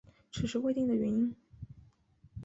[0.31, 1.31] 迟迟未定的原因